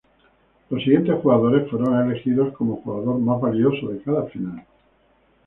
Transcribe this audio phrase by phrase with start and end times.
[0.71, 4.65] Los siguientes jugadores fueron elegidos como jugador más valioso de cada final.